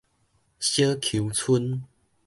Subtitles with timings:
[0.59, 1.83] 小坵村